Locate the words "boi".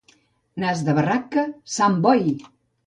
2.09-2.29